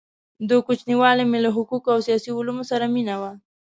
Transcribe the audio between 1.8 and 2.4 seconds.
قو او سیاسي